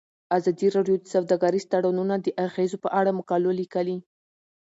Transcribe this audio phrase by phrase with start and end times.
[0.37, 3.97] ازادي راډیو د سوداګریز تړونونه د اغیزو په اړه مقالو لیکلي.